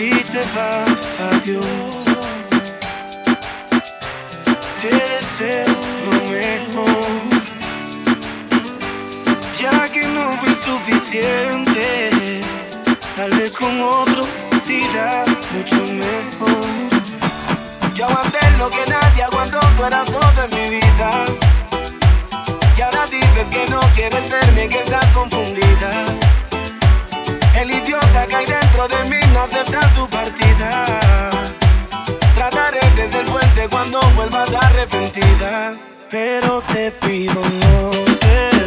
si 0.00 0.10
te 0.32 0.42
vas, 0.56 1.18
adiós. 1.30 1.66
Te 4.80 4.88
deseo 4.88 5.76
lo 6.06 6.16
mejor, 6.32 7.12
ya 9.60 9.88
que 9.92 10.06
no 10.16 10.24
fue 10.40 10.52
suficiente. 10.68 12.40
Tal 13.14 13.30
vez 13.38 13.52
con 13.52 13.74
otro 13.82 14.26
dirá 14.66 15.24
mucho 15.52 15.82
mejor. 16.04 16.64
Yo 17.94 18.06
aguanté 18.06 18.38
lo 18.56 18.70
que 18.70 18.84
nadie 18.88 19.22
aguantó, 19.22 19.60
tú 19.76 19.84
eras 19.84 20.06
todo 20.06 20.38
en 20.46 20.50
mi 20.58 20.66
vida. 20.78 21.10
Y 22.74 22.80
ahora 22.80 23.04
dices 23.06 23.46
que 23.50 23.66
no 23.66 23.80
quieres 23.94 24.30
verme, 24.30 24.66
que 24.66 24.78
estás 24.78 25.06
confundida. 25.08 25.92
El 27.54 27.70
idiota 27.70 28.26
que 28.26 28.36
hay 28.36 28.46
dentro 28.46 28.88
de 28.88 29.04
mí 29.10 29.19
aceptar 29.50 29.94
tu 29.94 30.06
partida. 30.08 30.84
Trataré 32.34 32.80
de 32.96 33.10
ser 33.10 33.26
fuerte 33.26 33.68
cuando 33.70 34.00
vuelvas 34.14 34.52
arrepentida. 34.54 35.74
Pero 36.10 36.62
te 36.72 36.90
pido 36.92 37.34
no 37.34 37.90
te 38.18 38.59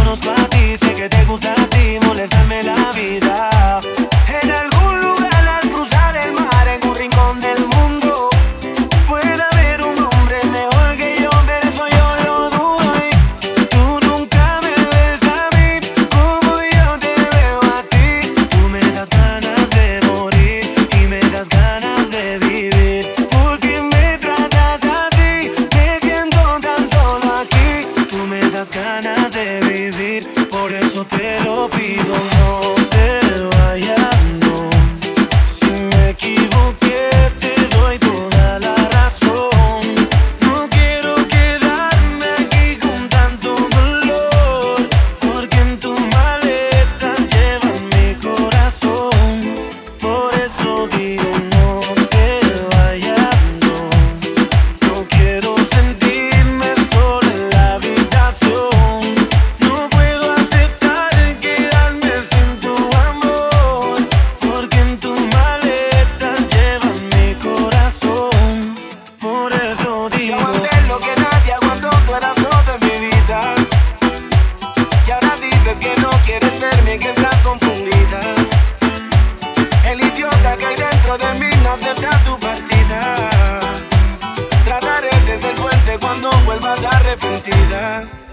unos 0.00 0.20
para 0.20 0.48
ti, 0.48 0.76
sé 0.76 0.94
que 0.94 1.08
te 1.08 1.24
gusta 1.24 1.69
de 29.32 29.60
vivir, 29.60 30.26
por 30.50 30.72
eso 30.72 31.04
te 31.04 31.40
lo 31.44 31.68
pido, 31.68 32.14
no 32.38 32.74
te 32.90 33.29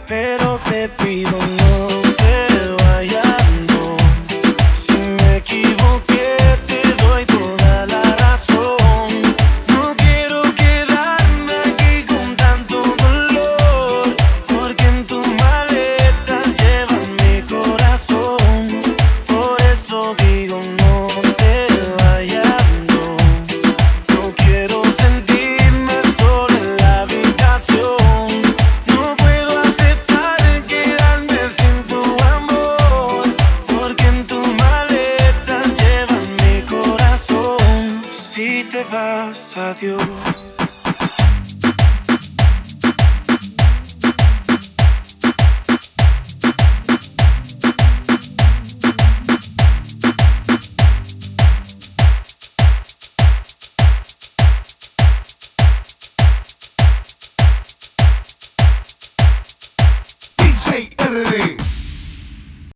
pero 0.07 0.59
te 0.69 0.87
pido 0.89 1.36
you. 39.81 39.97
DJ 60.37 60.95